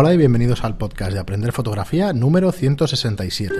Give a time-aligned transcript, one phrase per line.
[0.00, 3.52] Hola y bienvenidos al podcast de Aprender Fotografía número 167.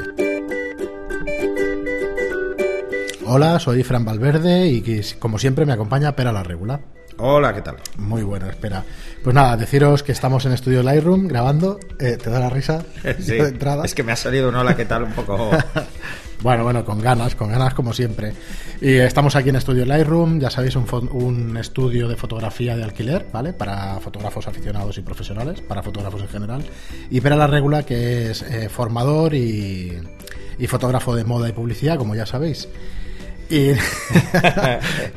[3.26, 6.80] Hola, soy Fran Valverde y como siempre me acompaña Pera la Regula.
[7.20, 7.76] Hola, ¿qué tal?
[7.96, 8.84] Muy buena, espera.
[9.24, 11.80] Pues nada, deciros que estamos en estudio Lightroom grabando.
[11.98, 12.84] Eh, ¿Te da la risa?
[13.18, 15.02] Sí, es que me ha salido un hola, ¿qué tal?
[15.02, 15.50] Un poco...
[16.42, 18.34] bueno, bueno, con ganas, con ganas como siempre.
[18.80, 23.26] Y estamos aquí en estudio Lightroom, ya sabéis, un, un estudio de fotografía de alquiler,
[23.32, 23.52] ¿vale?
[23.52, 26.64] Para fotógrafos aficionados y profesionales, para fotógrafos en general.
[27.10, 29.98] Y para la regula, que es eh, formador y,
[30.56, 32.68] y fotógrafo de moda y publicidad, como ya sabéis.
[33.50, 33.70] Y,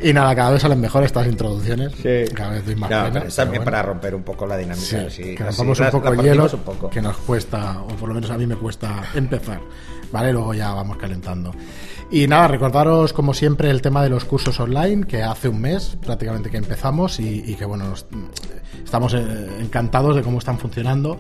[0.10, 1.94] y, nada, cada vez salen mejor estas introducciones.
[2.34, 5.10] Cada vez doy más pena, también para romper un poco la dinámica.
[5.10, 6.50] Sí, que nos un poco hielo,
[6.90, 9.60] que nos cuesta, o por lo menos a mí me cuesta empezar.
[10.12, 10.34] ¿Vale?
[10.34, 11.54] Luego ya vamos calentando.
[12.12, 15.98] Y nada, recordaros como siempre el tema de los cursos online, que hace un mes
[16.06, 17.94] prácticamente que empezamos y, que bueno,
[18.84, 21.18] estamos eh, encantados de cómo están funcionando.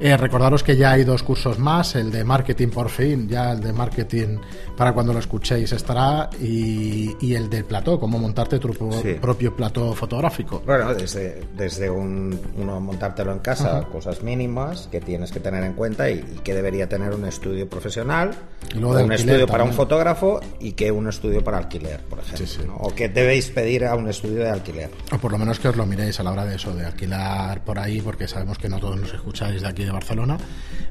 [0.00, 3.60] Eh, recordaros que ya hay dos cursos más, el de marketing por fin, ya el
[3.60, 4.38] de marketing
[4.74, 8.70] para cuando lo escuchéis estará, y, el del plató, cómo montarte tu
[9.20, 10.62] propio plató fotográfico.
[10.64, 15.74] Bueno, desde, desde un, uno montártelo en casa, cosas mínimas que tienes que tener en
[15.74, 18.34] cuenta y, que debería tener un estudio profesional,
[18.74, 22.76] un estudio para un fotógrafo y que un estudio para alquiler, por ejemplo.
[22.78, 24.90] O que debéis pedir a un estudio de alquiler.
[25.12, 27.62] O por lo menos que os lo miréis a la hora de eso, de alquilar
[27.64, 30.38] por ahí, porque sabemos que no todos nos escucháis de aquí Barcelona.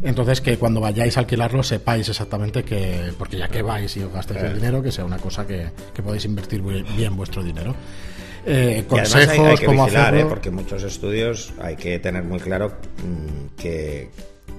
[0.02, 4.14] Entonces, que cuando vayáis a alquilarlo sepáis exactamente que, porque ya que vais y os
[4.14, 4.56] gastáis el eh.
[4.56, 5.70] dinero, que sea una cosa que,
[6.04, 7.76] podéis invertir bien vuestro dinero.
[8.46, 10.20] Eh, consejos, cómo hacerlo.
[10.20, 10.26] ¿eh?
[10.28, 14.10] porque muchos estudios hay que tener muy claro mm, que,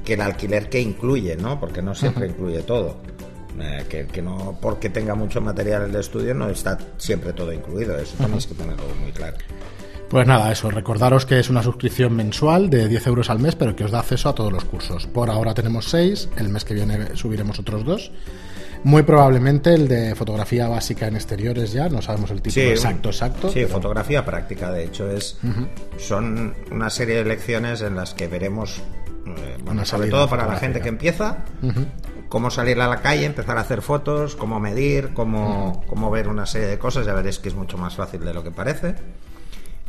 [0.05, 1.59] que el alquiler que incluye, ¿no?
[1.59, 2.99] Porque no siempre incluye todo.
[3.89, 7.97] que, que, no porque tenga mucho material el estudio no está siempre todo incluido.
[7.97, 9.39] Eso tenéis que tenerlo muy claro.
[10.11, 13.77] Pues nada, eso, recordaros que es una suscripción mensual de 10 euros al mes, pero
[13.77, 15.07] que os da acceso a todos los cursos.
[15.07, 18.11] Por ahora tenemos 6, el mes que viene subiremos otros dos.
[18.83, 23.51] Muy probablemente el de fotografía básica en exteriores ya, no sabemos el título exacto, exacto.
[23.51, 25.39] Sí, fotografía práctica, de hecho, es
[25.99, 28.83] son una serie de lecciones en las que veremos,
[29.27, 31.45] eh, bueno, sobre todo para la gente que empieza,
[32.29, 36.47] cómo salir a la calle, empezar a hacer fotos, cómo medir, cómo, cómo ver una
[36.47, 38.97] serie de cosas, ya veréis que es mucho más fácil de lo que parece.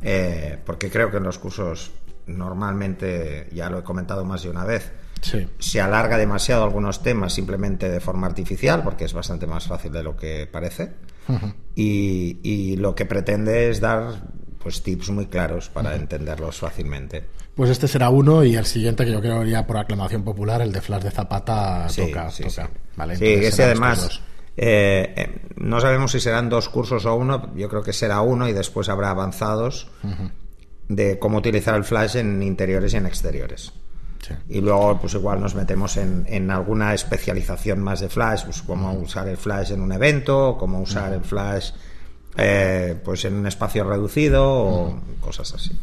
[0.01, 1.91] Eh, porque creo que en los cursos
[2.28, 4.91] normalmente, ya lo he comentado más de una vez,
[5.59, 10.03] se alarga demasiado algunos temas simplemente de forma artificial, porque es bastante más fácil de
[10.03, 10.94] lo que parece,
[11.75, 17.25] y, lo que pretende es dar pues tips muy claros para entenderlos fácilmente.
[17.56, 20.72] Pues este será uno y el siguiente que yo creo ya por aclamación popular, el
[20.72, 22.29] de Flash de Zapata, toca.
[22.29, 22.69] Sí, toca.
[22.95, 24.22] Vale, sí ese además
[24.57, 28.47] eh, eh, no sabemos si serán dos cursos o uno, yo creo que será uno
[28.47, 29.89] y después habrá avanzados
[30.88, 33.73] de cómo utilizar el flash en interiores y en exteriores.
[34.47, 39.28] Y luego, pues igual nos metemos en, alguna especialización más de flash, pues cómo usar
[39.28, 41.72] el flash en un evento, cómo usar el flash
[42.38, 45.78] eh, pues en un espacio reducido o cosas así.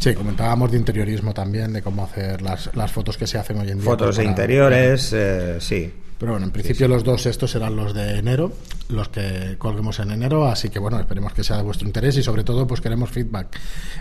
[0.00, 3.78] Sí, comentábamos de interiorismo también, de cómo hacer las, fotos que se hacen hoy en
[3.78, 3.84] día.
[3.84, 5.14] Fotos de interiores,
[5.60, 5.92] sí.
[6.18, 8.52] Pero bueno, en principio los dos estos serán los de enero,
[8.88, 12.22] los que colguemos en enero, así que bueno, esperemos que sea de vuestro interés y
[12.22, 13.48] sobre todo pues queremos feedback.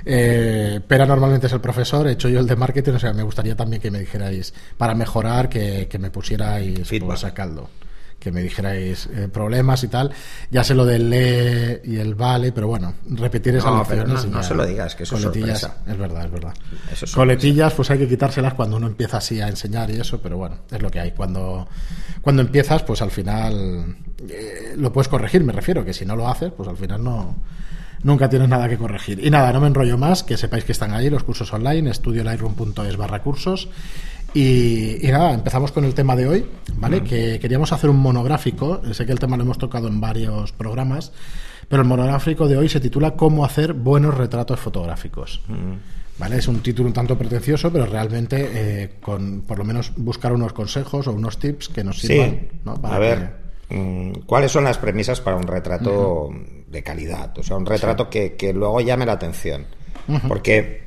[0.06, 3.24] Eh, Pera normalmente es el profesor, he hecho yo el de marketing, o sea, me
[3.24, 7.24] gustaría también que me dijerais, para mejorar, que, que me pusierais feedback.
[7.24, 7.70] a caldo
[8.24, 10.12] que me dijerais eh, problemas y tal.
[10.50, 14.56] Ya sé lo del le y el vale, pero bueno, repetir esas no, No, se
[14.56, 15.80] lo digas, que eso es sorpresa.
[15.86, 16.54] Es verdad, es verdad.
[17.14, 20.60] Coletillas, pues hay que quitárselas cuando uno empieza así a enseñar y eso, pero bueno,
[20.72, 21.12] es lo que hay.
[21.12, 21.68] Cuando,
[22.22, 23.98] cuando empiezas, pues al final
[24.30, 27.36] eh, lo puedes corregir, me refiero, que si no lo haces, pues al final no
[28.04, 29.26] nunca tienes nada que corregir.
[29.26, 32.98] Y nada, no me enrollo más, que sepáis que están ahí los cursos online, estudiolightroom.es
[32.98, 33.70] barra cursos.
[34.34, 36.46] Y, nada, empezamos con el tema de hoy,
[36.76, 37.04] ¿vale?
[37.04, 41.12] Que queríamos hacer un monográfico, sé que el tema lo hemos tocado en varios programas,
[41.68, 45.42] pero el monográfico de hoy se titula Cómo hacer buenos retratos fotográficos.
[46.18, 46.38] ¿Vale?
[46.38, 50.54] Es un título un tanto pretencioso, pero realmente eh, con por lo menos buscar unos
[50.54, 52.48] consejos o unos tips que nos sirvan.
[52.84, 53.32] a ver,
[53.70, 56.30] mm, ¿cuáles son las premisas para un retrato
[56.68, 57.38] de calidad?
[57.38, 59.66] O sea, un retrato que, que, luego llame la atención.
[60.28, 60.83] Porque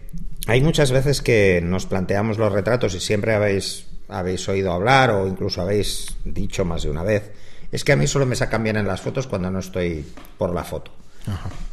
[0.47, 5.27] hay muchas veces que nos planteamos los retratos y siempre habéis, habéis oído hablar o
[5.27, 7.33] incluso habéis dicho más de una vez,
[7.73, 10.07] es que a mí solo me sacan bien en las fotos cuando no estoy
[10.39, 10.93] por la foto.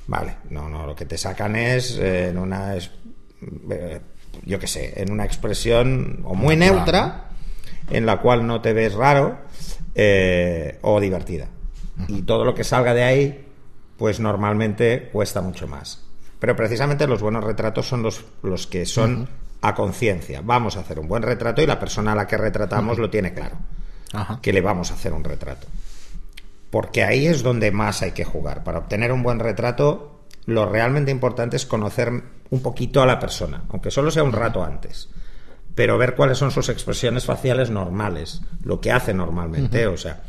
[0.08, 4.02] Vale, no, no, lo que te sacan es eh, en una, eh,
[4.44, 7.30] yo qué sé, en una expresión o muy neutra,
[7.92, 9.38] en la cual no te ves raro
[9.94, 11.48] eh, o divertida.
[12.08, 13.46] Y todo lo que salga de ahí,
[13.98, 16.03] pues normalmente cuesta mucho más.
[16.44, 19.30] Pero precisamente los buenos retratos son los, los que son
[19.62, 20.42] a conciencia.
[20.44, 23.34] Vamos a hacer un buen retrato y la persona a la que retratamos lo tiene
[23.34, 23.56] claro.
[24.42, 25.68] Que le vamos a hacer un retrato.
[26.70, 28.66] Porque ahí es donde más hay que jugar.
[28.66, 32.12] Para obtener un buen retrato, lo realmente importante es conocer
[32.50, 35.08] un poquito a la persona, aunque solo sea un rato antes.
[35.76, 39.88] Pero ver cuáles son sus expresiones faciales normales, lo que hace normalmente.
[39.88, 40.24] O sea,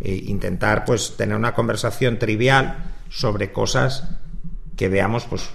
[0.00, 2.76] e intentar pues tener una conversación trivial
[3.08, 4.08] sobre cosas
[4.76, 5.48] que veamos pues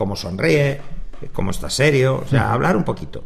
[0.00, 0.80] cómo sonríe,
[1.34, 3.22] cómo está serio, o sea, hablar un poquito.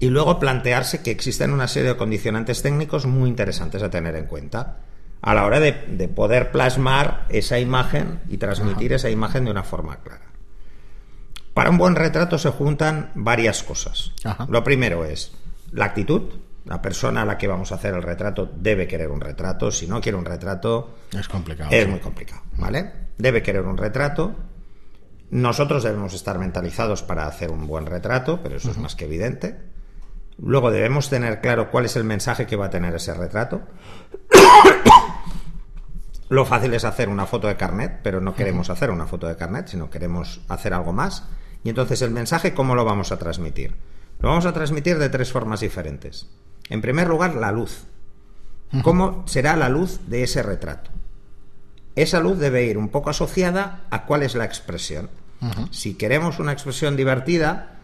[0.00, 4.24] Y luego plantearse que existen una serie de condicionantes técnicos muy interesantes a tener en
[4.24, 4.78] cuenta
[5.20, 5.74] a la hora de,
[6.08, 10.24] poder plasmar esa imagen y transmitir esa imagen de una forma clara.
[11.52, 14.12] Para un buen retrato se juntan varias cosas.
[14.48, 15.32] Lo primero es
[15.70, 16.30] la actitud,
[16.64, 19.70] la persona a la que vamos a hacer el retrato debe querer un retrato.
[19.70, 20.96] Si no quiere un retrato.
[21.12, 21.68] Es complicado.
[21.70, 22.90] Es muy complicado, ¿vale?
[23.18, 24.34] Debe querer un retrato.
[25.30, 29.58] Nosotros debemos estar mentalizados para hacer un buen retrato, pero eso es más que evidente.
[30.38, 33.62] Luego debemos tener claro cuál es el mensaje que va a tener ese retrato.
[36.28, 39.36] Lo fácil es hacer una foto de carnet, pero no queremos hacer una foto de
[39.36, 41.24] carnet, sino queremos hacer algo más.
[41.62, 43.76] Y entonces el mensaje, ¿cómo lo vamos a transmitir?
[44.18, 46.28] Lo vamos a transmitir de tres formas diferentes.
[46.68, 47.86] En primer lugar, la luz.
[48.82, 50.90] ¿Cómo será la luz de ese retrato?
[51.96, 55.10] Esa luz debe ir un poco asociada a cuál es la expresión.
[55.70, 57.76] Si queremos una expresión divertida,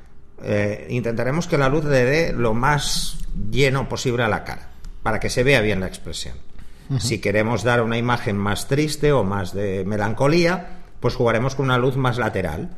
[0.43, 3.19] eh, intentaremos que la luz le dé lo más
[3.51, 4.69] lleno posible a la cara,
[5.03, 6.37] para que se vea bien la expresión.
[6.99, 11.79] Si queremos dar una imagen más triste o más de melancolía, pues jugaremos con una
[11.79, 12.77] luz más lateral,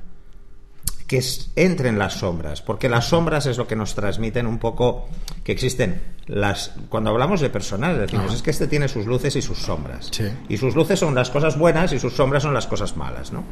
[1.15, 5.09] que entre en las sombras, porque las sombras es lo que nos transmiten un poco
[5.45, 9.43] que existen las cuando hablamos de personal decimos es que este tiene sus luces y
[9.43, 10.11] sus sombras
[10.49, 13.45] y sus luces son las cosas buenas y sus sombras son las cosas malas, ¿no?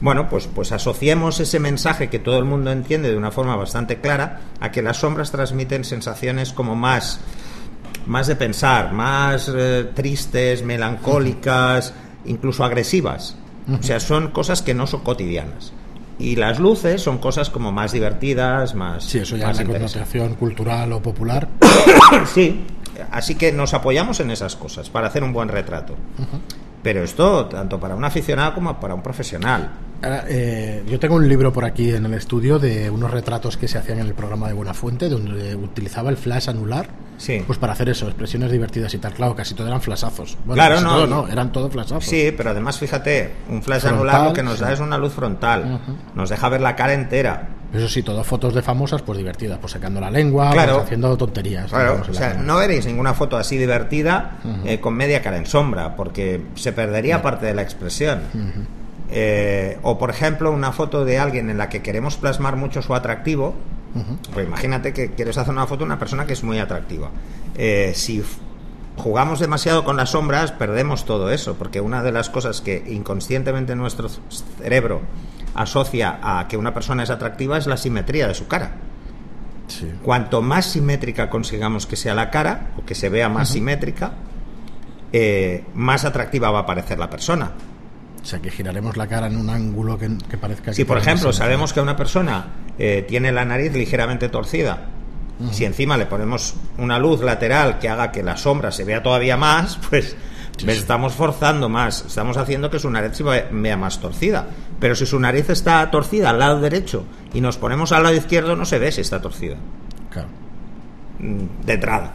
[0.00, 4.00] Bueno, pues pues asociemos ese mensaje que todo el mundo entiende de una forma bastante
[4.00, 7.20] clara a que las sombras transmiten sensaciones como más
[8.06, 11.92] más de pensar, más eh, tristes, melancólicas,
[12.24, 13.36] incluso agresivas.
[13.78, 15.72] O sea, son cosas que no son cotidianas.
[16.20, 19.04] Y las luces son cosas como más divertidas, más.
[19.04, 21.48] Sí, eso ya es una connotación cultural o popular.
[22.34, 22.60] sí,
[23.10, 25.94] así que nos apoyamos en esas cosas para hacer un buen retrato.
[26.82, 29.70] Pero esto, tanto para un aficionado como para un profesional.
[30.02, 33.78] Eh, yo tengo un libro por aquí en el estudio de unos retratos que se
[33.78, 36.88] hacían en el programa de Buenafuente, donde utilizaba el flash anular.
[37.18, 37.42] Sí.
[37.46, 39.12] Pues para hacer eso, expresiones divertidas y tal.
[39.12, 40.38] Claro, casi todo eran flashazos.
[40.50, 42.06] claro, no, no, eran todo flashazos.
[42.06, 45.80] Sí, pero además, fíjate, un flash anular lo que nos da es una luz frontal.
[46.14, 47.48] Nos deja ver la cara entera.
[47.72, 51.70] Eso sí, todas fotos de famosas, pues divertidas, pues sacando la lengua, pues haciendo tonterías.
[51.70, 55.94] Claro, o sea, no veréis ninguna foto así divertida eh, con media cara en sombra,
[55.94, 58.22] porque se perdería parte de la expresión.
[59.12, 62.94] Eh, o, por ejemplo, una foto de alguien en la que queremos plasmar mucho su
[62.94, 63.54] atractivo.
[64.32, 67.10] Pues imagínate que quieres hacer una foto de una persona que es muy atractiva.
[67.56, 68.22] Eh, si
[68.96, 73.74] jugamos demasiado con las sombras, perdemos todo eso, porque una de las cosas que inconscientemente
[73.74, 74.08] nuestro
[74.62, 75.00] cerebro
[75.54, 78.76] asocia a que una persona es atractiva es la simetría de su cara.
[80.02, 84.12] Cuanto más simétrica consigamos que sea la cara, o que se vea más simétrica,
[85.12, 87.52] eh, más atractiva va a parecer la persona.
[88.22, 90.72] O sea, que giraremos la cara en un ángulo que, parezca...
[90.72, 92.46] Si, por ejemplo, sabemos que una persona
[92.78, 94.88] eh, tiene la nariz ligeramente torcida,
[95.52, 99.38] si encima le ponemos una luz lateral que haga que la sombra se vea todavía
[99.38, 100.14] más, pues
[100.66, 104.46] estamos forzando más, estamos haciendo que su nariz se vea más torcida.
[104.78, 108.54] Pero si su nariz está torcida al lado derecho y nos ponemos al lado izquierdo,
[108.54, 109.56] no se ve si está torcida.
[110.10, 110.28] Claro.
[111.18, 112.14] Mm, de entrada.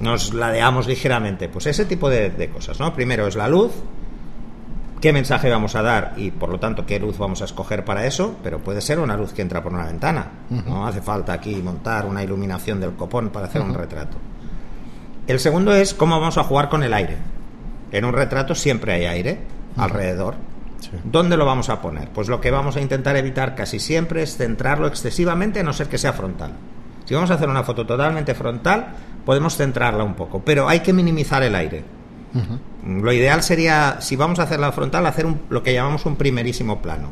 [0.00, 1.48] Nos ladeamos ligeramente.
[1.48, 2.92] Pues ese tipo de, de cosas, ¿no?
[2.94, 3.70] Primero es la luz,
[5.02, 8.06] qué mensaje vamos a dar y por lo tanto qué luz vamos a escoger para
[8.06, 10.30] eso, pero puede ser una luz que entra por una ventana.
[10.48, 14.16] No hace falta aquí montar una iluminación del copón para hacer un retrato.
[15.26, 17.16] El segundo es cómo vamos a jugar con el aire.
[17.90, 19.40] En un retrato siempre hay aire
[19.76, 20.36] alrededor.
[21.02, 22.08] ¿Dónde lo vamos a poner?
[22.10, 25.88] Pues lo que vamos a intentar evitar casi siempre es centrarlo excesivamente a no ser
[25.88, 26.52] que sea frontal.
[27.06, 28.94] Si vamos a hacer una foto totalmente frontal,
[29.26, 31.84] podemos centrarla un poco, pero hay que minimizar el aire.
[32.86, 36.80] Lo ideal sería, si vamos a hacer la frontal, hacer lo que llamamos un primerísimo
[36.80, 37.10] plano.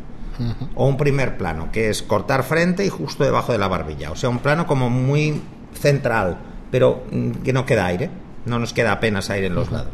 [0.75, 4.11] O un primer plano, que es cortar frente y justo debajo de la barbilla.
[4.11, 5.43] O sea, un plano como muy
[5.75, 6.39] central,
[6.71, 8.09] pero mm, que no queda aire.
[8.47, 9.93] No nos queda apenas aire en los lados.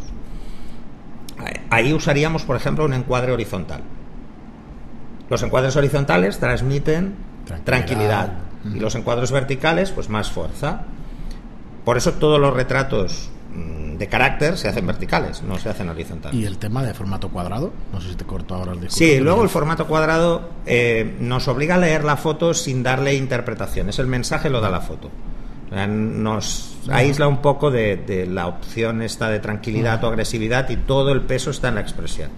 [1.69, 3.83] Ahí usaríamos, por ejemplo, un encuadre horizontal.
[5.29, 7.17] Los encuadres horizontales transmiten
[7.65, 8.35] tranquilidad.
[8.73, 10.83] Y los encuadros verticales, pues más fuerza.
[11.85, 13.31] Por eso todos los retratos
[13.99, 16.39] de carácter se hacen verticales, no se hacen horizontales.
[16.39, 17.73] ¿Y el tema de formato cuadrado?
[17.93, 18.99] No sé si te corto ahora el discurso.
[18.99, 23.89] Sí, luego el formato cuadrado eh, nos obliga a leer la foto sin darle interpretación.
[23.89, 25.11] Es el mensaje lo da la foto.
[25.71, 31.23] Nos aísla un poco de, la opción esta de tranquilidad o agresividad y todo el
[31.23, 32.31] peso está en la expresión.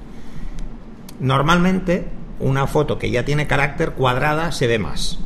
[1.20, 2.06] Normalmente,
[2.40, 5.18] una foto que ya tiene carácter cuadrada se ve más.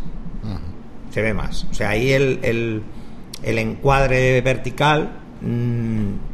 [1.11, 1.67] Se ve más.
[1.71, 5.32] O sea, ahí el, el encuadre vertical Mm,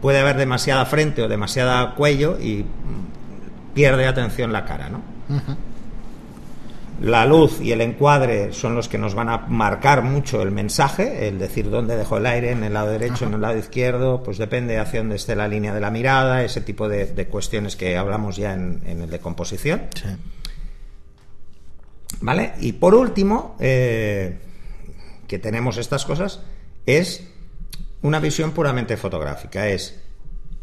[0.01, 2.65] puede haber demasiada frente o demasiada cuello y
[3.75, 5.03] pierde atención la cara, ¿no?
[7.01, 11.29] La luz y el encuadre son los que nos van a marcar mucho el mensaje,
[11.29, 14.37] el decir dónde dejó el aire, en el lado derecho, en el lado izquierdo, pues
[14.37, 18.37] depende hacia dónde esté la línea de la mirada, ese tipo de, cuestiones que hablamos
[18.37, 19.83] ya en, el de composición.
[22.21, 22.55] ¿Vale?
[22.61, 24.39] Y por último, eh,
[25.29, 26.41] que tenemos estas cosas,
[26.85, 27.29] es
[28.03, 30.01] una visión puramente fotográfica, es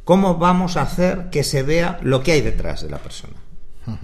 [0.04, 3.36] cómo vamos a hacer que se vea lo que hay detrás de la persona.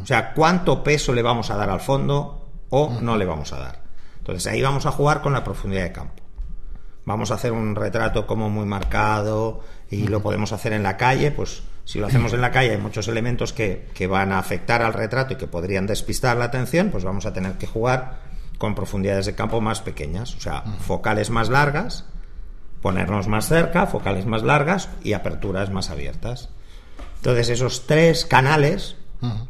[0.02, 3.60] O sea, cuánto peso le vamos a dar al fondo o no le vamos a
[3.60, 3.84] dar.
[4.20, 6.24] Entonces ahí vamos a jugar con la profundidad de campo.
[7.06, 11.32] Vamos a hacer un retrato como muy marcado y lo podemos hacer en la calle,
[11.32, 14.84] pues si lo hacemos en la calle hay muchos elementos que, que van a afectar
[14.84, 18.20] al retrato y que podrían despistar la atención, pues vamos a tener que jugar
[18.60, 22.06] con profundidades de campo más pequeñas, o sea, focales más largas
[22.82, 26.50] ponernos más cerca, focales más largas y aperturas más abiertas.
[27.18, 28.96] Entonces esos tres canales,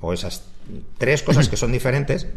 [0.02, 0.46] o esas
[0.98, 2.28] tres cosas que son diferentes,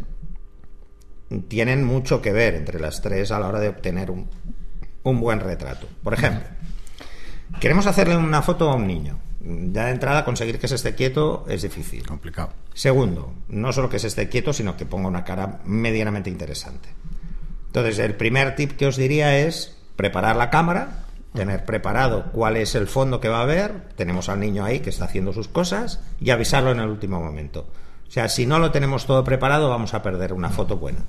[1.47, 4.29] tienen mucho que ver entre las tres a la hora de obtener un,
[5.03, 5.87] buen retrato.
[6.03, 6.47] Por ejemplo,
[7.59, 9.19] queremos hacerle una foto a un niño.
[9.41, 12.07] Ya de entrada conseguir que se esté quieto es difícil.
[12.07, 12.53] Complicado.
[12.73, 16.89] Segundo, no solo que se esté quieto, sino que ponga una cara medianamente interesante.
[17.67, 22.75] Entonces, el primer tip que os diría es preparar la cámara, tener preparado cuál es
[22.75, 25.99] el fondo que va a haber, tenemos al niño ahí que está haciendo sus cosas
[26.19, 27.67] y avisarlo en el último momento.
[28.07, 30.99] O sea, si no lo tenemos todo preparado, vamos a perder una foto buena.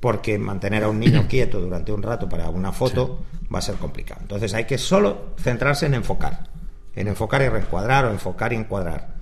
[0.00, 3.76] Porque mantener a un niño quieto durante un rato para una foto va a ser
[3.76, 4.20] complicado.
[4.22, 6.48] Entonces hay que solo centrarse en enfocar.
[6.94, 9.14] En enfocar y reencuadrar o enfocar y encuadrar.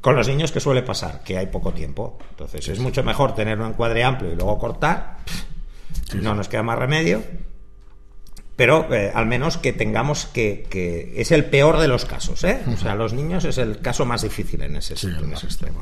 [0.00, 1.22] Con los niños, que suele pasar?
[1.22, 2.18] Que hay poco tiempo.
[2.30, 5.18] Entonces es mucho mejor tener un encuadre amplio y luego cortar.
[6.20, 7.22] no nos queda más remedio
[8.56, 12.62] pero eh, al menos que tengamos que, que, es el peor de los casos, ¿eh?
[12.72, 15.80] O sea, los niños es el caso más difícil en ese, sí, extremo.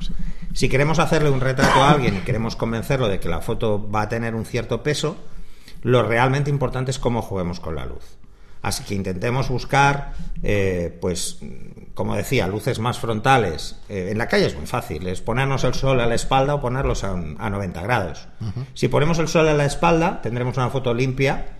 [0.55, 4.03] Si queremos hacerle un retrato a alguien y queremos convencerlo de que la foto va
[4.03, 5.17] a tener un cierto peso,
[5.83, 8.17] lo realmente importante es cómo juguemos con la luz.
[8.63, 10.13] Así que intentemos buscar,
[10.43, 11.41] eh, pues,
[11.95, 13.81] como decía, luces más frontales.
[13.89, 16.61] Eh, en la calle es muy fácil, es ponernos el sol a la espalda o
[16.61, 18.29] ponerlos a, a 90 grados.
[18.73, 21.59] Si ponemos el sol a la espalda, tendremos una foto limpia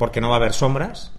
[0.00, 1.12] porque no va a haber sombras,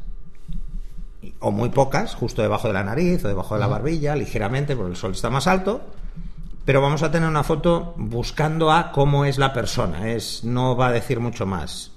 [1.37, 4.93] o muy pocas, justo debajo de la nariz o debajo de la barbilla, ligeramente, porque
[4.93, 5.81] el sol está más alto,
[6.65, 10.87] pero vamos a tener una foto buscando a cómo es la persona, es, no va
[10.87, 11.91] a decir mucho más.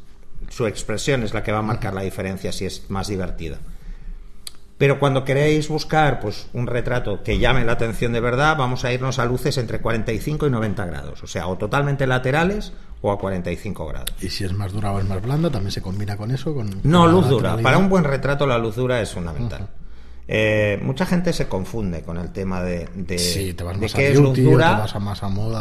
[0.51, 3.57] Su expresión es la que va a marcar la diferencia si es más divertida.
[4.77, 8.93] Pero cuando queréis buscar pues, un retrato que llame la atención de verdad, vamos a
[8.93, 12.75] irnos a luces entre 45 y 90 grados, o sea, o totalmente laterales
[13.05, 14.15] o a 45 grados.
[14.23, 16.55] ¿Y si es más dura o es más blanda, también se combina con eso?
[16.55, 17.59] Con, no, luz dura.
[17.59, 19.69] Para un buen retrato la luz dura es fundamental.
[20.27, 23.17] Eh, mucha gente se confunde con el tema de, de,
[23.95, 24.87] qué es luz dura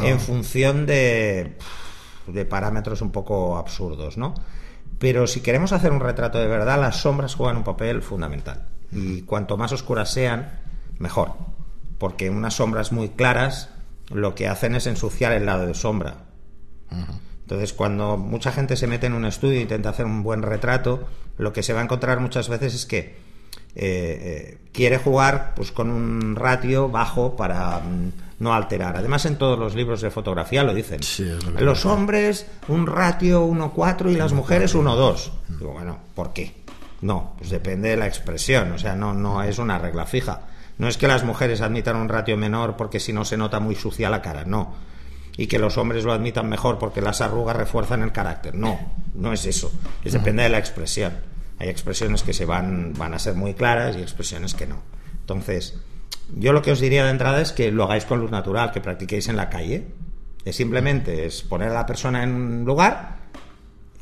[0.03, 1.57] en función de,
[2.27, 4.33] de parámetros un poco absurdos, ¿no?
[4.97, 9.23] Pero si queremos hacer un retrato de verdad, las sombras juegan un papel fundamental y
[9.23, 10.61] cuanto más oscuras sean,
[10.97, 11.33] mejor,
[11.97, 13.69] porque unas sombras muy claras
[14.13, 16.23] lo que hacen es ensuciar el lado de sombra.
[17.43, 21.07] Entonces, cuando mucha gente se mete en un estudio e intenta hacer un buen retrato,
[21.37, 23.15] lo que se va a encontrar muchas veces es que eh,
[23.75, 28.95] eh, quiere jugar pues con un ratio bajo para mm, no alterar.
[28.95, 31.01] Además, en todos los libros de fotografía lo dicen.
[31.59, 35.31] los hombres un ratio 1,4 y las mujeres 1,2.
[35.59, 36.53] Digo, bueno, ¿por qué?
[37.01, 40.41] No, pues depende de la expresión, o sea, no, no es una regla fija.
[40.77, 43.75] No es que las mujeres admitan un ratio menor porque si no se nota muy
[43.75, 44.73] sucia la cara, no.
[45.35, 48.53] Y que los hombres lo admitan mejor porque las arrugas refuerzan el carácter.
[48.55, 48.79] No,
[49.15, 49.71] no es eso.
[50.03, 51.13] Es depende de la expresión.
[51.59, 54.81] Hay expresiones que se van, van a ser muy claras y expresiones que no.
[55.21, 55.75] Entonces,
[56.35, 58.81] yo lo que os diría de entrada es que lo hagáis con luz natural, que
[58.81, 59.87] practiquéis en la calle.
[60.45, 63.23] Es simplemente es poner a la persona en un lugar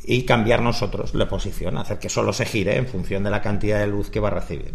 [0.04, 3.80] y cambiar nosotros la posición, hacer que solo se gire en función de la cantidad
[3.80, 4.74] de luz que va a recibir.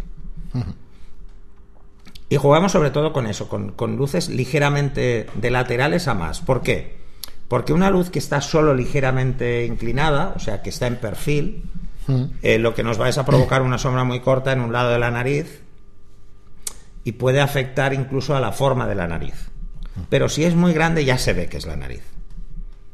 [2.29, 6.41] Y jugamos sobre todo con eso, con, luces ligeramente de laterales a más.
[6.41, 6.97] ¿Por qué?
[7.47, 11.63] Porque una luz que está solo ligeramente inclinada, o sea, que está en perfil,
[12.41, 14.91] eh, lo que nos va es a provocar una sombra muy corta en un lado
[14.91, 15.61] de la nariz
[17.05, 19.49] y puede afectar incluso a la forma de la nariz.
[20.09, 22.03] Pero si es muy grande ya se ve que es la nariz.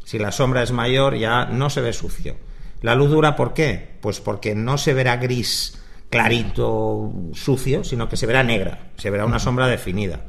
[0.03, 2.35] Si la sombra es mayor ya no se ve sucio.
[2.81, 3.97] La luz dura, ¿por qué?
[4.01, 5.79] Pues porque no se verá gris
[6.13, 10.19] clarito, sucio, sino que se verá negra, se verá una sombra definida.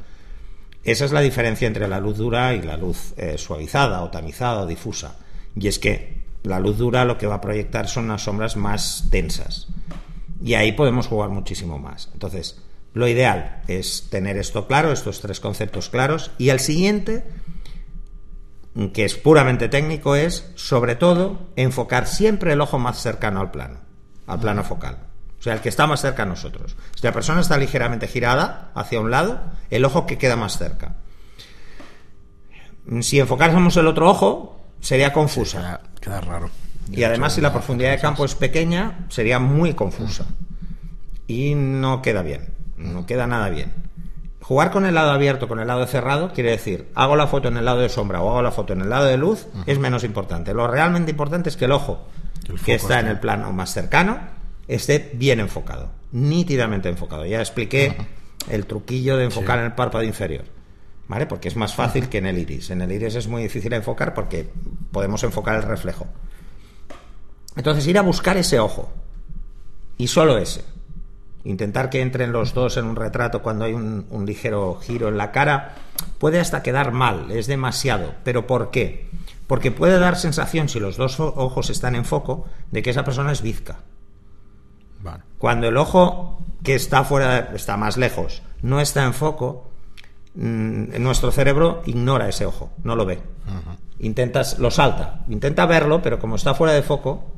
[0.83, 4.61] Esa es la diferencia entre la luz dura y la luz eh, suavizada o tamizada
[4.61, 5.15] o difusa.
[5.55, 9.11] Y es que la luz dura lo que va a proyectar son unas sombras más
[9.11, 9.67] densas.
[10.43, 12.09] Y ahí podemos jugar muchísimo más.
[12.13, 12.59] Entonces,
[12.95, 16.31] lo ideal es tener esto claro, estos tres conceptos claros.
[16.39, 17.25] Y el siguiente,
[18.91, 23.81] que es puramente técnico, es, sobre todo, enfocar siempre el ojo más cercano al plano,
[24.25, 24.97] al plano focal.
[25.45, 26.75] O sea, el que está más cerca a nosotros.
[26.95, 30.95] Si la persona está ligeramente girada hacia un lado, el ojo que queda más cerca.
[33.01, 35.81] Si enfocáramos el otro ojo, sería confusa.
[36.01, 36.49] queda, raro.
[36.89, 40.25] Y además, si la profundidad de campo es pequeña, sería muy confusa.
[41.27, 42.51] Y no queda bien.
[42.75, 43.71] No queda nada bien.
[44.41, 47.57] Jugar con el lado abierto, con el lado cerrado, quiere decir, hago la foto en
[47.57, 50.03] el lado de sombra o hago la foto en el lado de luz, es menos
[50.03, 50.55] importante.
[50.55, 52.07] Lo realmente importante es que el ojo,
[52.65, 54.34] que está en el plano más cercano,
[54.67, 57.25] esté bien enfocado, nítidamente enfocado.
[57.25, 57.95] Ya expliqué
[58.49, 60.45] el truquillo de enfocar en el párpado inferior.
[61.07, 61.25] ¿vale?
[61.25, 62.69] Porque es más fácil que en el iris.
[62.71, 64.49] En el iris es muy difícil enfocar porque
[64.91, 66.07] podemos enfocar el reflejo.
[67.55, 68.91] Entonces, ir a buscar ese ojo.
[69.97, 70.63] Y solo ese.
[71.45, 75.17] Intentar que entren los dos en un retrato cuando hay un, un, ligero giro en
[75.17, 75.75] la cara
[76.17, 78.15] puede hasta quedar mal, es demasiado.
[78.23, 79.09] ¿Pero por qué?
[79.45, 83.31] Porque puede dar sensación, si los dos ojos están en foco, de que esa persona
[83.31, 83.77] es bizca.
[85.45, 89.69] Cuando el ojo que está fuera, está más lejos, no está en foco,
[90.35, 93.19] Mm, nuestro cerebro ignora ese ojo, no lo ve.
[93.99, 97.31] Intentas, lo salta, intenta verlo, pero como está fuera de foco,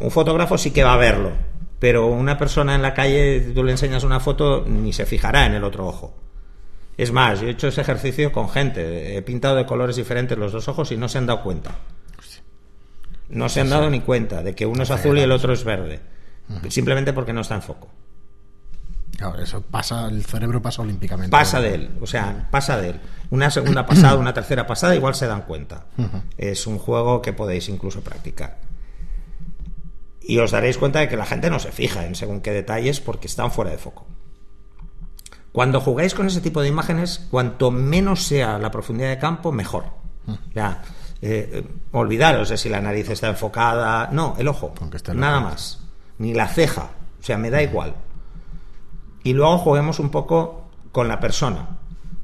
[0.00, 1.32] un fotógrafo sí que va a verlo,
[1.80, 5.54] pero una persona en la calle, tú le enseñas una foto, ni se fijará en
[5.54, 6.14] el otro ojo.
[6.96, 10.52] Es más, yo he hecho ese ejercicio con gente, he pintado de colores diferentes los
[10.52, 11.72] dos ojos y no se han dado cuenta.
[13.28, 15.64] No se han dado ni cuenta de que uno es azul y el otro es
[15.64, 16.00] verde,
[16.68, 17.88] simplemente porque no está en foco.
[19.16, 21.30] Claro, eso pasa, el cerebro pasa olímpicamente.
[21.30, 23.00] Pasa de él, o sea, pasa de él.
[23.30, 25.86] Una segunda pasada, una tercera pasada, igual se dan cuenta.
[26.36, 28.58] Es un juego que podéis incluso practicar.
[30.20, 33.00] Y os daréis cuenta de que la gente no se fija en según qué detalles
[33.00, 34.06] porque están fuera de foco.
[35.52, 39.84] Cuando jugáis con ese tipo de imágenes, cuanto menos sea la profundidad de campo, mejor.
[40.54, 40.82] Ya,
[41.22, 44.10] eh, olvidaros de si la nariz está enfocada.
[44.12, 44.74] No, el ojo.
[45.14, 45.80] Nada más.
[46.18, 46.90] Ni la ceja.
[47.20, 47.94] O sea, me da igual
[49.26, 51.78] y luego juguemos un poco con la persona.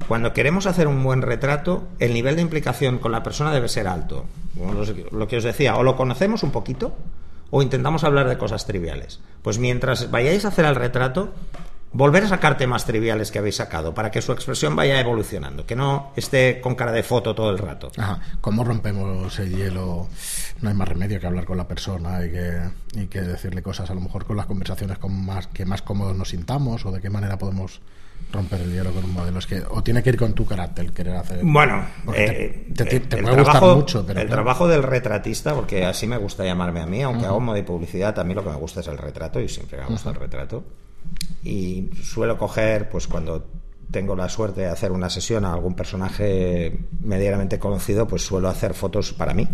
[0.07, 3.89] Cuando queremos hacer un buen retrato, el nivel de implicación con la persona debe ser
[3.89, 4.23] alto.
[5.11, 6.95] Lo que os decía, o lo conocemos un poquito
[7.51, 9.19] o intentamos hablar de cosas triviales.
[9.41, 11.33] Pues mientras vayáis a hacer el retrato,
[11.93, 15.75] volver a sacar temas triviales que habéis sacado para que su expresión vaya evolucionando, que
[15.75, 17.91] no esté con cara de foto todo el rato.
[17.97, 18.19] Ajá.
[18.41, 20.07] ¿Cómo rompemos el hielo?
[20.61, 22.61] No hay más remedio que hablar con la persona y que,
[22.95, 26.15] y que decirle cosas, a lo mejor con las conversaciones con más, que más cómodos
[26.17, 27.81] nos sintamos o de qué manera podemos
[28.31, 29.37] romper el hielo con un modelo.
[29.37, 31.41] Es que, o tiene que ir con tu carácter, querer hacer.
[31.43, 34.19] Bueno, te, eh, puede gustar mucho, pero.
[34.19, 37.63] El trabajo del retratista, porque así me gusta llamarme a mí, aunque hago modo de
[37.63, 40.15] publicidad, a mí lo que me gusta es el retrato y siempre me gusta el
[40.15, 40.63] retrato
[41.43, 43.47] y suelo coger, pues cuando
[43.91, 48.73] tengo la suerte de hacer una sesión a algún personaje medianamente conocido, pues suelo hacer
[48.73, 49.47] fotos para mí,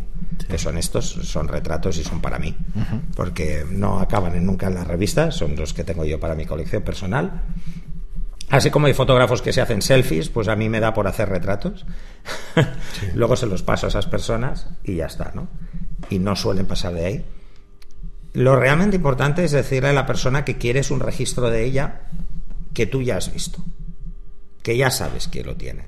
[0.47, 2.55] que son estos, son retratos y son para mí,
[3.15, 6.45] porque no acaban en nunca en la revista, son los que tengo yo para mi
[6.45, 7.43] colección personal.
[8.49, 11.29] Así como hay fotógrafos que se hacen selfies, pues a mí me da por hacer
[11.29, 11.85] retratos.
[13.13, 15.47] Luego se los paso a esas personas y ya está, ¿no?
[16.09, 17.25] Y no suelen pasar de ahí.
[18.39, 22.03] Lo realmente importante es decirle a la persona que quieres un registro de ella
[22.73, 23.61] que tú ya has visto,
[24.63, 25.87] que ya sabes que lo tiene,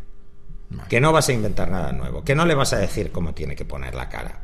[0.90, 3.56] que no vas a inventar nada nuevo, que no le vas a decir cómo tiene
[3.56, 4.42] que poner la cara.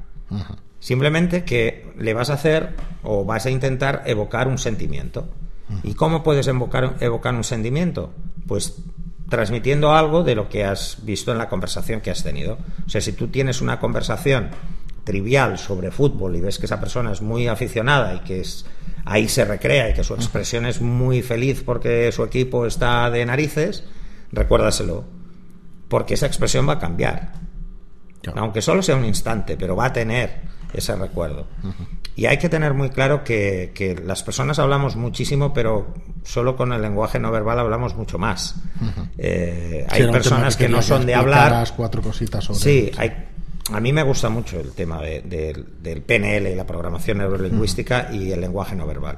[0.80, 5.28] Simplemente que le vas a hacer o vas a intentar evocar un sentimiento.
[5.84, 8.14] ¿Y cómo puedes evocar, evocar un sentimiento?
[8.48, 8.84] Pues
[9.28, 12.58] transmitiendo algo de lo que has visto en la conversación que has tenido.
[12.86, 14.52] O sea, si tú tienes una conversación
[15.08, 18.66] trivial sobre fútbol y ves que esa persona es muy aficionada y que es
[19.06, 23.26] ahí se recrea y que su expresión es muy feliz porque su equipo está de
[23.26, 23.86] narices,
[24.34, 25.06] recuérdaselo,
[25.88, 27.32] porque esa expresión va a cambiar.
[28.36, 30.42] Aunque solo sea un instante, pero va a tener
[30.74, 31.48] ese recuerdo.
[32.18, 35.94] Y hay que tener muy claro que, las personas hablamos muchísimo, pero
[36.24, 38.56] solo con el lenguaje no verbal hablamos mucho más.
[39.18, 41.66] Eh, hay personas que no son de hablar.
[41.78, 43.28] Cuatro cositas sobre sí, hay
[43.74, 48.76] a mí me gusta mucho el tema del PNL, la programación neurolingüística y el lenguaje
[48.76, 49.18] no verbal.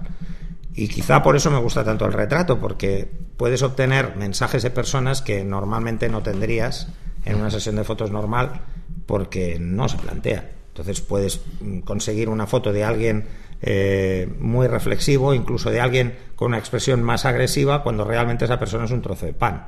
[0.73, 5.21] Y quizá por eso me gusta tanto el retrato, porque puedes obtener mensajes de personas
[5.21, 6.87] que normalmente no tendrías
[7.25, 8.61] en una sesión de fotos normal
[9.05, 10.51] porque no se plantea.
[10.69, 13.27] Entonces puedes mm, conseguir una foto de alguien
[13.61, 18.85] eh, muy reflexivo, incluso de alguien con una expresión más agresiva, cuando realmente esa persona
[18.85, 19.65] es un trozo de pan.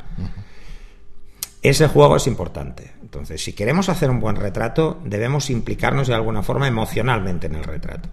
[1.62, 2.92] Ese juego es importante.
[3.12, 7.66] Entonces, si queremos hacer un buen retrato, debemos implicarnos de alguna forma emocionalmente en el
[7.66, 8.08] retrato.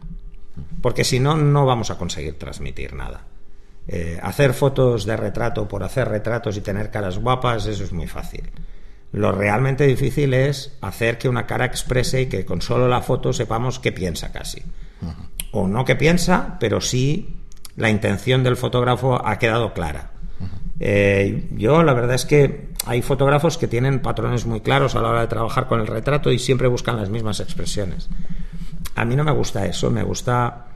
[0.83, 3.23] Porque si no, no vamos a conseguir transmitir nada.
[3.87, 8.09] Eh, hacer fotos de retrato por hacer retratos y tener caras guapas, eso es muy
[8.09, 8.51] fácil.
[9.13, 13.33] Lo realmente difícil es hacer que una cara exprese y que con solo la foto
[13.33, 14.65] sepamos qué piensa casi.
[15.53, 17.37] O no qué piensa, pero sí
[17.77, 20.11] la intención del fotógrafo ha quedado clara.
[20.81, 25.09] Eh, yo la verdad es que hay fotógrafos que tienen patrones muy claros a la
[25.09, 28.09] hora de trabajar con el retrato y siempre buscan las mismas expresiones.
[28.95, 30.67] A mí no me gusta eso, me gusta,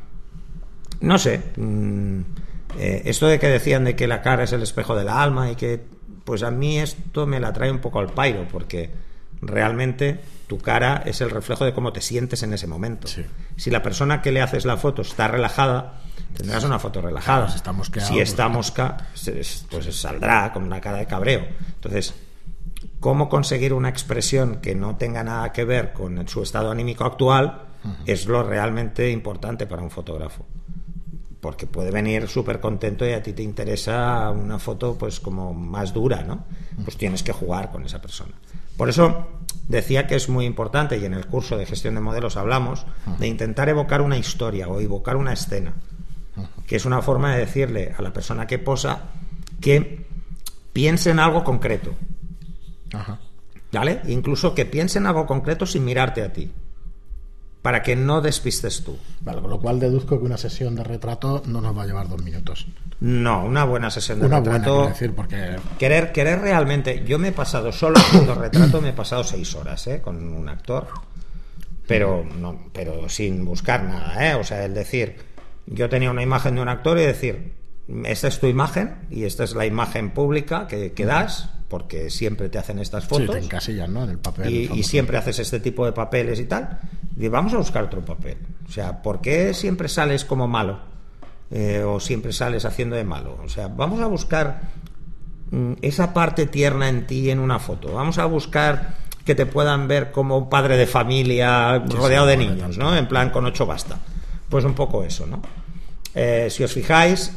[1.00, 2.20] no sé, mm,
[2.78, 5.56] eh, esto de que decían de que la cara es el espejo del alma y
[5.56, 5.80] que
[6.24, 8.90] pues a mí esto me la trae un poco al pairo, porque
[9.40, 13.08] realmente tu cara es el reflejo de cómo te sientes en ese momento.
[13.56, 16.01] Si la persona que le haces la foto está relajada,
[16.36, 17.48] tendrás una foto relajada.
[18.00, 19.08] si está mosca,
[19.70, 21.46] pues saldrá con una cara de cabreo.
[21.74, 22.14] Entonces,
[23.00, 27.68] cómo conseguir una expresión que no tenga nada que ver con su estado anímico actual
[28.06, 30.46] es lo realmente importante para un fotógrafo
[31.42, 35.92] porque puede venir súper contento y a ti te interesa una foto pues como más
[35.92, 36.44] dura, ¿no?
[36.84, 38.30] Pues tienes que jugar con esa persona.
[38.76, 39.26] Por eso
[39.66, 42.86] decía que es muy importante, y en el curso de gestión de modelos hablamos,
[43.18, 45.74] de intentar evocar una historia o evocar una escena,
[46.66, 49.10] que es una forma de decirle a la persona que posa
[49.60, 50.06] que
[50.72, 51.94] piense en algo concreto.
[53.72, 54.02] ¿Vale?
[54.08, 56.50] Incluso que piense en algo concreto sin mirarte a ti
[57.62, 58.98] para que no despistes tú.
[59.20, 62.08] Vale, con lo cual deduzco que una sesión de retrato no nos va a llevar
[62.08, 62.66] dos minutos.
[63.00, 64.74] No, una buena sesión de una retrato.
[64.74, 65.56] Buena, decir, porque...
[65.78, 67.04] querer, querer realmente.
[67.06, 70.00] Yo me he pasado solo haciendo retrato, me he pasado seis horas ¿eh?
[70.02, 70.88] con un actor,
[71.86, 74.28] pero, no, pero sin buscar nada.
[74.28, 74.34] ¿eh?
[74.34, 75.16] O sea, el decir,
[75.66, 77.54] yo tenía una imagen de un actor y decir,
[78.04, 82.50] esta es tu imagen y esta es la imagen pública que, que das porque siempre
[82.50, 83.34] te hacen estas fotos.
[83.60, 84.04] Sí, te ¿no?
[84.04, 84.70] En el papel.
[84.76, 86.78] Y, siempre haces este tipo de papeles y tal.
[87.16, 88.36] Y vamos a buscar otro papel.
[88.68, 90.80] O sea, ¿por qué siempre sales como malo?
[91.50, 93.38] Eh, o siempre sales haciendo de malo.
[93.42, 94.60] O sea, vamos a buscar
[95.50, 97.94] mm, esa parte tierna en ti en una foto.
[97.94, 98.94] Vamos a buscar
[99.24, 102.94] que te puedan ver como un padre de familia rodeado de niños, ¿no?
[102.94, 103.98] En plan, con ocho basta.
[104.52, 105.40] Pues un poco eso, ¿no?
[106.14, 107.32] Eh, si os fijáis,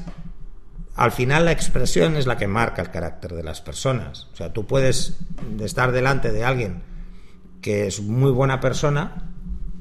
[0.97, 4.27] al final la expresión es la que marca el carácter de las personas.
[4.33, 5.15] O sea, tú puedes
[5.61, 6.83] estar delante de alguien
[7.61, 9.31] que es muy buena persona,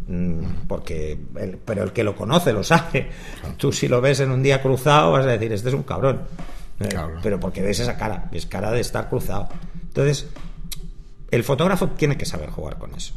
[0.06, 1.18] mm, porque
[1.64, 3.10] pero el que lo conoce lo sabe.
[3.56, 6.20] Tú si lo ves en un día cruzado vas a decir, este es un cabrón.
[6.78, 6.88] Eh,
[7.20, 9.48] pero porque ves esa cara, es cara de estar cruzado.
[9.82, 10.28] Entonces,
[11.32, 13.12] el fotógrafo tiene que saber jugar con eso.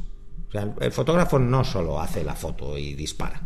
[0.50, 3.44] O sea, el fotógrafo no solo hace la foto y dispara.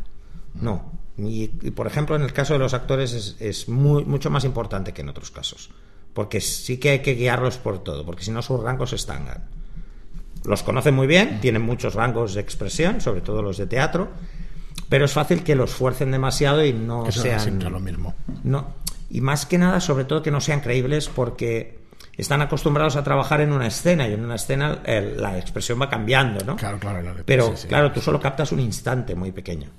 [0.54, 5.02] No, y, por ejemplo, en el caso de los actores es, mucho más importante que
[5.02, 5.70] en otros casos.
[6.14, 9.46] Porque sí que hay que guiarlos por todo, porque si no sus rangos se estangan.
[10.44, 14.10] Los conocen muy bien, tienen muchos rangos de expresión, sobre todo los de teatro,
[14.90, 17.60] pero es fácil que los fuercen demasiado y no sean.
[17.72, 18.16] lo mismo.
[18.44, 18.74] No,
[19.10, 21.80] y más que nada, sobre todo que no sean creíbles porque
[22.18, 26.44] están acostumbrados a trabajar en una escena y en una escena la expresión va cambiando,
[26.44, 26.56] ¿no?
[26.56, 27.16] Claro, claro.
[27.26, 29.70] Pero, claro, tú solo captas un instante muy pequeño.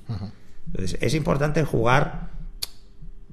[0.73, 2.31] Entonces, es importante jugar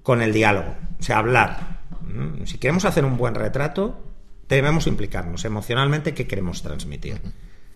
[0.03, 1.79] con el diálogo, o sea, hablar.
[2.01, 4.03] Mm, si queremos hacer un buen retrato,
[4.49, 7.21] debemos implicarnos emocionalmente qué queremos transmitir.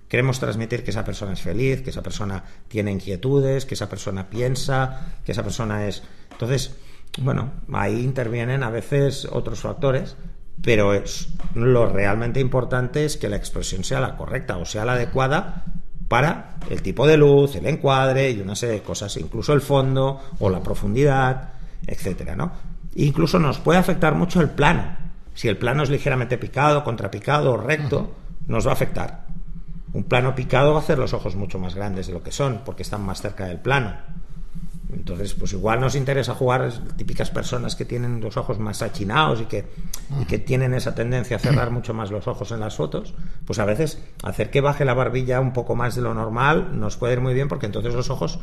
[0.09, 4.29] Queremos transmitir que esa persona es feliz, que esa persona tiene inquietudes, que esa persona
[4.29, 6.03] piensa, que esa persona es...
[6.31, 6.75] Entonces,
[7.19, 10.15] bueno, ahí intervienen a veces otros factores,
[10.61, 14.93] pero es, lo realmente importante es que la expresión sea la correcta o sea la
[14.93, 15.65] adecuada
[16.13, 20.21] para el tipo de luz, el encuadre y una serie de cosas, incluso el fondo
[20.37, 21.53] o la profundidad,
[21.87, 22.51] etcétera, ¿no?
[22.93, 24.95] Incluso nos puede afectar mucho el plano.
[25.33, 28.13] Si el plano es ligeramente picado, contrapicado o recto,
[28.45, 29.25] nos va a afectar.
[29.93, 32.61] Un plano picado va a hacer los ojos mucho más grandes de lo que son,
[32.63, 33.95] porque están más cerca del plano.
[34.95, 39.45] Entonces, pues igual nos interesa jugar típicas personas que tienen los ojos más achinados y
[39.45, 39.65] que,
[40.27, 43.13] que tienen esa tendencia a cerrar mucho más los ojos en las fotos,
[43.45, 46.97] pues a veces hacer que baje la barbilla un poco más de lo normal nos
[46.97, 48.39] puede ir muy bien porque entonces los ojos,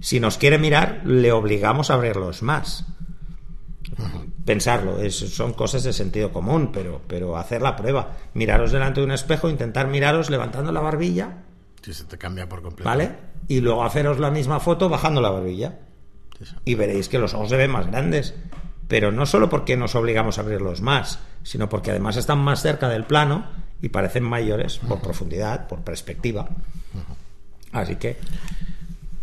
[0.00, 2.86] si nos quiere mirar, le obligamos a abrirlos más.
[4.44, 8.12] Pensarlo, son cosas de sentido común, pero, pero hacer la prueba.
[8.34, 11.38] Miraros delante de un espejo, intentar miraros levantando la barbilla
[11.86, 12.88] Sí, se te cambia por completo.
[12.88, 13.12] ¿Vale?
[13.46, 15.78] Y luego haceros la misma foto bajando la barbilla.
[16.64, 18.34] Y veréis que los ojos se ven más grandes.
[18.88, 22.88] Pero no solo porque nos obligamos a abrirlos más, sino porque además están más cerca
[22.88, 23.46] del plano
[23.82, 26.48] y parecen mayores por profundidad, por perspectiva.
[27.72, 28.16] Así que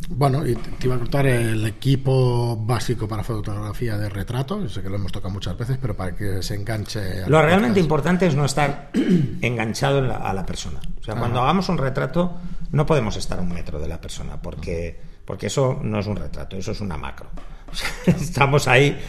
[0.10, 4.90] bueno, y te iba a contar el equipo básico para fotografía de retrato, sé que
[4.90, 7.28] lo hemos tocado muchas veces, pero para que se enganche.
[7.28, 8.92] Lo realmente importante es no estar
[9.42, 10.80] enganchado a la persona.
[11.00, 12.38] O sea, cuando hagamos un retrato,
[12.72, 16.16] no podemos estar a un metro de la persona, porque, porque eso no es un
[16.16, 17.30] retrato, eso es una macro.
[18.06, 19.00] estamos ahí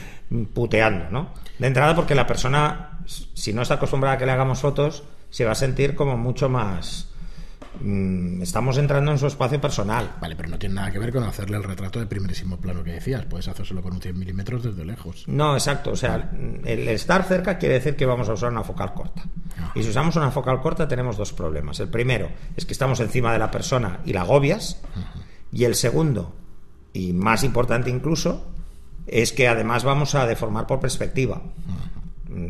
[0.53, 1.31] puteando, ¿no?
[1.59, 5.45] De entrada, porque la persona, si no está acostumbrada a que le hagamos fotos, se
[5.45, 7.15] va a sentir como mucho más
[7.81, 10.13] Mm, estamos entrando en su espacio personal.
[10.21, 12.93] Vale, pero no tiene nada que ver con hacerle el retrato de primerísimo plano que
[12.93, 13.25] decías.
[13.25, 15.25] Puedes hacérselo con un 100 milímetros desde lejos.
[15.27, 15.91] No, exacto.
[15.91, 16.31] O sea,
[16.65, 19.23] el estar cerca quiere decir que vamos a usar una focal corta.
[19.75, 21.81] Y si usamos una focal corta tenemos dos problemas.
[21.81, 24.81] El primero es que estamos encima de la persona y la agobias.
[25.55, 26.35] Y el segundo,
[26.93, 28.45] y más importante incluso,
[29.07, 31.41] es que además vamos a deformar por perspectiva.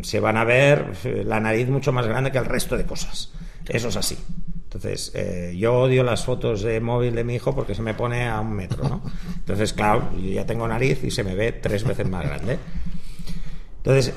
[0.03, 3.31] Se van a ver eh, la nariz mucho más grande que el resto de cosas.
[3.69, 4.17] Eso es así.
[4.65, 8.27] Entonces, eh, yo odio las fotos de móvil de mi hijo porque se me pone
[8.27, 9.03] a un metro, ¿no?
[9.37, 12.59] Entonces, claro, yo ya tengo nariz y se me ve tres veces más grande.
[13.77, 14.15] Entonces,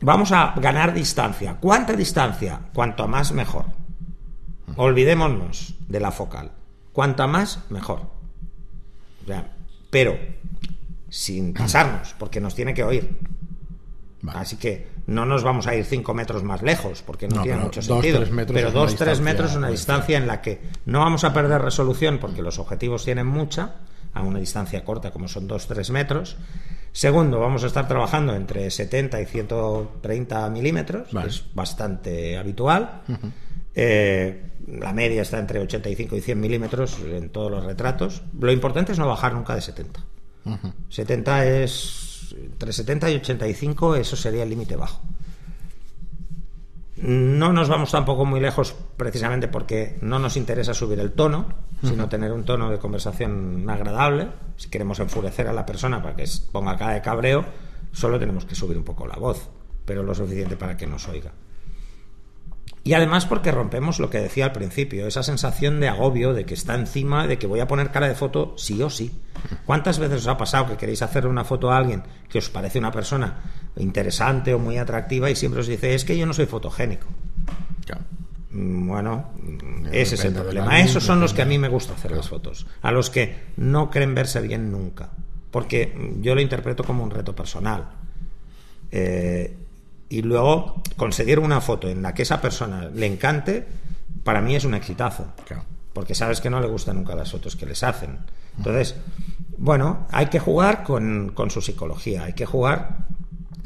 [0.00, 1.56] vamos a ganar distancia.
[1.60, 2.60] ¿Cuánta distancia?
[2.74, 3.66] Cuanto más, mejor.
[4.76, 6.50] Olvidémonos de la focal.
[6.92, 8.10] Cuanta más, mejor.
[9.90, 10.18] pero
[11.08, 13.18] sin pasarnos, porque nos tiene que oír.
[14.28, 17.82] Así que no nos vamos a ir cinco metros más lejos, porque no, tiene mucho
[17.82, 18.22] sentido.
[18.46, 22.18] pero dos, tres metros es una distancia en la que no vamos a perder resolución,
[22.18, 23.76] porque los objetivos tienen mucha,
[24.14, 26.36] a una distancia corta como son dos, tres metros.
[26.92, 33.02] Segundo, vamos a estar trabajando entre 70 y 130 milímetros, que es bastante habitual.
[33.74, 38.22] Eh, la media está entre 85 y 100 milímetros en todos los retratos.
[38.38, 40.04] Lo importante es no bajar nunca de 70.
[40.88, 45.00] 70 es entre 70 y 85, eso sería el límite bajo.
[46.96, 51.46] No nos vamos tampoco muy lejos precisamente porque no nos interesa subir el tono,
[51.82, 54.28] sino tener un tono de conversación agradable.
[54.56, 57.44] Si queremos enfurecer a la persona para que ponga cara de cabreo,
[57.90, 59.48] solo tenemos que subir un poco la voz,
[59.84, 61.32] pero lo suficiente para que nos oiga.
[62.84, 66.54] Y además porque rompemos lo que decía al principio, esa sensación de agobio, de que
[66.54, 69.20] está encima, de que voy a poner cara de foto sí o sí.
[69.64, 72.80] ¿Cuántas veces os ha pasado que queréis hacerle una foto a alguien que os parece
[72.80, 73.40] una persona
[73.76, 77.06] interesante o muy atractiva y siempre os dice, es que yo no soy fotogénico?
[78.50, 79.30] Mm, bueno,
[79.90, 80.80] ese es el problema.
[80.80, 83.90] Esos son los que a mí me gusta hacer las fotos, a los que no
[83.90, 85.10] creen verse bien nunca,
[85.50, 87.90] porque yo lo interpreto como un reto personal.
[88.90, 89.56] Eh,
[90.12, 93.66] y luego conseguir una foto en la que esa persona le encante,
[94.24, 95.32] para mí es un exitazo.
[95.94, 98.18] Porque sabes que no le gustan nunca las fotos que les hacen.
[98.58, 98.94] Entonces,
[99.56, 103.06] bueno, hay que jugar con, su psicología, hay que jugar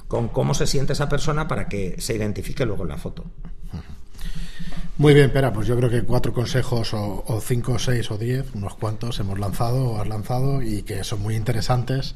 [0.07, 3.25] con cómo se siente esa persona para que se identifique luego en la foto.
[4.99, 8.77] Muy bien, Pera, pues yo creo que cuatro consejos o, cinco, seis o diez, unos
[8.77, 12.15] cuantos hemos lanzado o has lanzado y que son muy interesantes.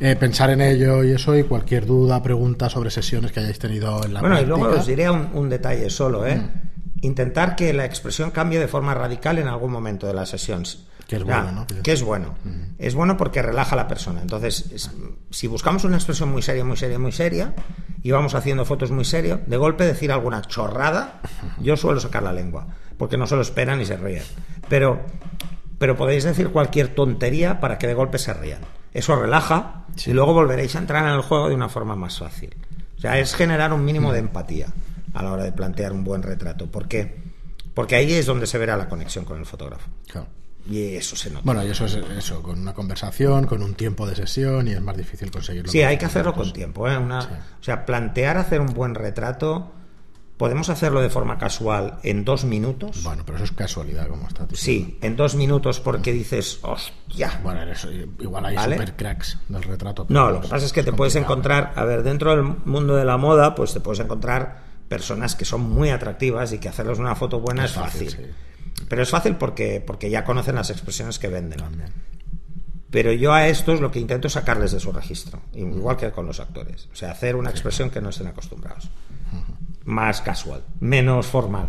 [0.00, 4.04] Eh, pensar en ello y eso y cualquier duda, pregunta sobre sesiones que hayáis tenido
[4.04, 6.36] en la Bueno, y luego os diré un, detalle solo, ¿eh?
[6.36, 6.50] Mm.
[7.02, 10.64] Intentar que la expresión cambie de forma radical en algún momento de la sesión.
[11.06, 11.66] Que es bueno, ¿no?
[11.82, 12.34] Que es bueno.
[12.78, 14.20] Es bueno porque relaja a la persona.
[14.20, 14.90] Entonces,
[15.30, 17.54] si buscamos una expresión muy seria, muy seria, muy seria,
[18.02, 21.20] y vamos haciendo fotos muy serias, de golpe decir alguna chorrada,
[21.60, 22.66] yo suelo sacar la lengua,
[22.98, 24.24] porque no se lo esperan y se ríen.
[24.68, 25.00] Pero,
[25.78, 28.60] pero podéis decir cualquier tontería para que de golpe se rían.
[28.92, 32.54] Eso relaja y luego volveréis a entrar en el juego de una forma más fácil.
[32.96, 34.68] O sea, es generar un mínimo de empatía
[35.14, 36.66] a la hora de plantear un buen retrato.
[36.66, 37.16] porque
[37.74, 39.88] Porque ahí es donde se verá la conexión con el fotógrafo.
[40.08, 40.28] Claro.
[40.68, 41.42] Y eso se nota.
[41.44, 44.80] Bueno, y eso es eso, con una conversación, con un tiempo de sesión, y es
[44.80, 45.70] más difícil conseguirlo.
[45.70, 46.88] Sí, hay que hacerlo con tiempo.
[46.88, 46.98] ¿eh?
[46.98, 47.20] Una,
[47.60, 49.72] O sea, plantear hacer un buen retrato,
[50.36, 53.02] podemos hacerlo de forma casual en dos minutos.
[53.04, 54.46] Bueno, pero eso es casualidad, como está.
[54.54, 57.40] Sí, en dos minutos porque dices, hostia.
[57.42, 60.06] Bueno, eso, igual hay super cracks del retrato.
[60.08, 63.04] No, lo que pasa es que te puedes encontrar, a ver, dentro del mundo de
[63.04, 67.14] la moda, pues te puedes encontrar personas que son muy atractivas y que hacerles una
[67.14, 68.34] foto buena es, fácil.
[68.88, 71.60] Pero es fácil porque, porque ya conocen las expresiones que venden.
[72.90, 76.26] Pero yo a estos lo que intento es sacarles de su registro, igual que con
[76.26, 76.88] los actores.
[76.92, 78.90] O sea, hacer una expresión que no estén acostumbrados.
[79.84, 81.68] Más casual, menos formal.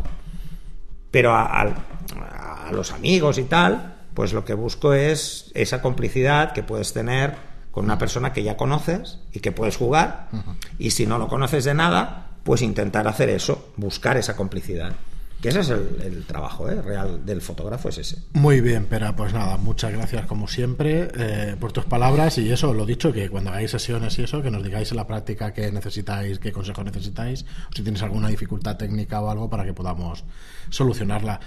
[1.12, 6.64] Pero a, a, los amigos y tal, pues lo que busco es esa complicidad que
[6.64, 7.36] puedes tener
[7.72, 10.30] con una persona que ya conoces y que puedes jugar.
[10.78, 14.94] Y si no lo conoces de nada, pues intentar hacer eso, buscar esa complicidad.
[15.42, 16.82] Que ese es el, trabajo ¿eh?
[16.82, 18.18] real del fotógrafo, es ese.
[18.34, 22.74] Muy bien, pero pues nada, muchas gracias como siempre eh, por tus palabras y eso,
[22.74, 25.72] lo dicho, que cuando hagáis sesiones y eso, que nos digáis en la práctica qué
[25.72, 30.24] necesitáis, qué consejo necesitáis, o si tienes alguna dificultad técnica o algo para que podamos
[30.70, 31.40] solucionarla.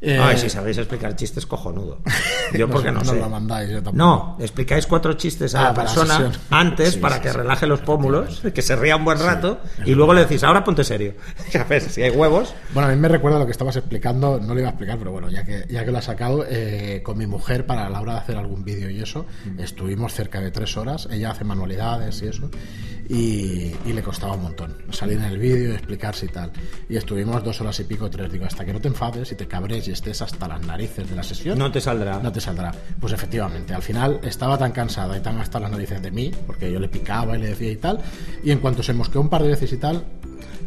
[0.00, 2.00] Eh, Ay, si sabéis explicar chistes, cojonudo.
[2.52, 3.18] Yo porque no, no, sé.
[3.18, 3.96] lo mandáis, yo tampoco.
[3.96, 7.36] No, explicáis cuatro chistes a Ah, la la persona antes Sí, para sí, que sí.
[7.36, 10.84] relaje los pómulos, que se ría un buen rato, y luego le decís, ahora ponte
[10.84, 11.14] serio.
[11.68, 12.54] Ver, si hay huevos.
[12.74, 15.12] Bueno, a mí me recuerda lo que estabas explicando, no lo iba a explicar, pero
[15.12, 18.14] bueno, ya que, ya que lo has sacado, eh, con mi mujer para la hora
[18.14, 19.26] de hacer algún vídeo y eso,
[19.58, 22.50] estuvimos cerca de tres horas, ella hace manualidades y eso,
[23.08, 26.50] y, y le costaba un montón salir en el vídeo y explicarse y tal.
[26.88, 29.46] Y estuvimos dos horas y pico, tres, digo, hasta que no te enfades y te
[29.46, 31.58] cabres y estés hasta las narices de la sesión.
[31.58, 32.18] No te saldrá.
[32.18, 32.72] No te saldrá.
[33.00, 36.70] Pues efectivamente, al final estaba tan cansada y tan hasta las narices de mí, porque
[36.70, 38.00] yo le picaba y le decía y tal,
[38.42, 40.04] y en cuanto se mosqueó un par de veces y tal,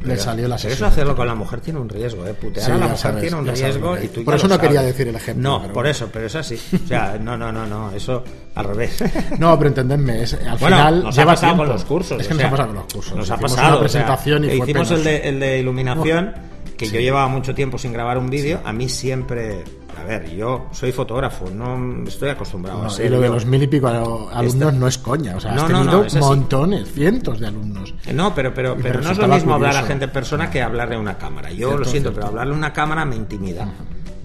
[0.03, 0.73] le salió la Pero sesión.
[0.73, 2.33] eso hacerlo con la mujer tiene un riesgo, ¿eh?
[2.33, 4.47] Putear Sí, a la mujer sabes, tiene un sabes riesgo y tú por ya eso
[4.47, 4.91] lo no quería sabes.
[4.93, 6.59] decir el ejemplo, No, pero por eso, pero es así.
[6.83, 8.23] O sea, no, no, no, no, eso
[8.55, 9.03] al revés.
[9.39, 11.63] No, pero entendedme, es, al Bueno, final nos ha lleva pasado tiempo.
[11.63, 12.21] con los cursos.
[12.21, 13.15] Es que o nos sea, ha pasado con los cursos.
[13.17, 13.67] Nos ha Hicimos pasado.
[13.67, 16.33] una o sea, presentación y fue hicimos el de, el de iluminación,
[16.77, 16.93] que Sí.
[16.93, 18.61] yo llevaba mucho tiempo sin grabar un vídeo.
[18.63, 19.63] A mí siempre.
[20.01, 23.05] A ver, yo soy fotógrafo, no estoy acostumbrado a No, ser.
[23.05, 25.35] y lo de los mil y pico alumnos Esta- no es coña.
[25.35, 27.93] O sea, No, has tenido no, montones, cientos de alumnos.
[28.13, 29.87] No, pero, pero, pero me no es lo mismo hablar a curioso.
[29.87, 31.49] gente en persona que hablarle a una cámara.
[31.51, 32.15] Yo Cierto, lo siento, cierto.
[32.15, 33.67] pero hablarle a una cámara me intimida.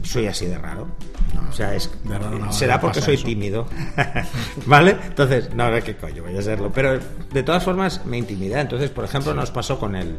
[0.02, 0.86] Soy así de raro.
[1.48, 3.24] O sea, es, de raro no, será no porque soy eso.
[3.26, 3.66] tímido.
[4.66, 4.96] ¿Vale?
[5.06, 6.70] Entonces, no, no, qué coño, voy a serlo.
[6.72, 6.98] Pero
[7.32, 8.60] de todas formas me intimida.
[8.60, 10.18] Entonces, por ejemplo, nos pasó con el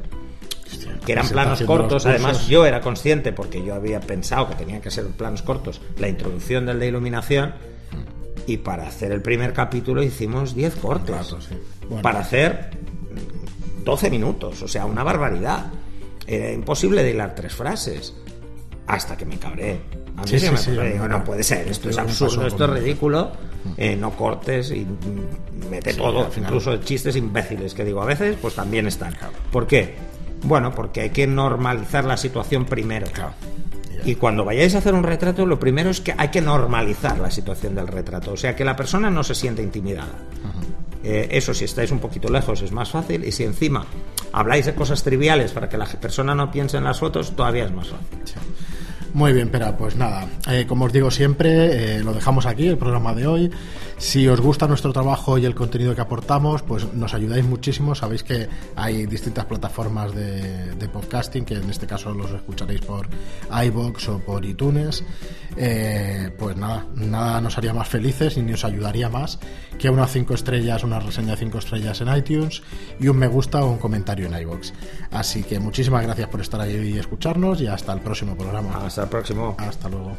[1.05, 2.05] que eran planos de los cortos.
[2.05, 6.07] Además, yo era consciente, porque yo había pensado que tenían que ser planos cortos, la
[6.07, 7.53] introducción del de iluminación.
[8.47, 11.15] Y para hacer el primer capítulo hicimos 10 cortes.
[11.15, 11.55] rato, sí.
[11.87, 12.01] Bueno.
[12.03, 12.69] Para hacer
[13.83, 15.65] 12 minutos, o sea, una barbaridad.
[16.27, 18.13] Era imposible de hilar tres frases.
[18.87, 19.79] Hasta que me cabré.
[20.17, 22.69] A mí Sí, se sí, me digo, no puede ser, esto es absurdo, esto es
[22.69, 23.31] ridículo.
[23.77, 28.53] eh, no cortes y mm, mete todo, incluso chistes imbéciles que digo a veces, pues
[28.55, 29.13] también están.
[29.51, 29.95] ¿Por qué?
[30.45, 33.07] Bueno, porque hay que normalizar la situación primero.
[33.11, 33.33] Claro.
[34.05, 37.31] Y cuando vayáis a hacer un retrato, lo primero es que hay que normalizar la
[37.31, 38.33] situación del retrato.
[38.33, 40.13] O sea, que la persona no se siente intimidada.
[41.03, 43.23] Eh, eso, si estáis un poquito lejos, es más fácil.
[43.25, 43.85] Y si encima
[44.31, 47.71] habláis de cosas triviales para que la persona no piense en las fotos, todavía es
[47.71, 48.19] más fácil.
[49.13, 52.77] Muy bien, pero pues nada, eh, como os digo siempre, eh, lo dejamos aquí, el
[52.77, 53.51] programa de hoy.
[53.97, 57.95] Si os gusta nuestro trabajo y el contenido que aportamos, pues nos ayudáis muchísimo.
[57.95, 63.07] Sabéis que hay distintas plataformas de, de podcasting, que en este caso los escucharéis por
[63.49, 65.03] iBox o por iTunes.
[65.57, 69.39] Eh, pues nada, nada nos haría más felices y ni os ayudaría más
[69.79, 72.61] que unas 5 estrellas, una reseña de 5 estrellas en iTunes
[72.99, 74.73] y un me gusta o un comentario en iBox.
[75.11, 78.85] Así que muchísimas gracias por estar ahí y escucharnos y hasta el próximo programa.
[78.85, 79.55] Hasta el próximo.
[79.57, 80.15] Hasta luego.